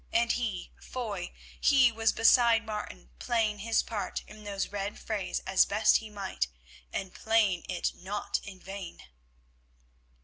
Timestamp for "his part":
3.59-4.23